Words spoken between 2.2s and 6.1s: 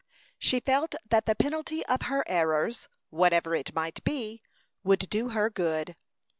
errors, whatever it might be, would do her good.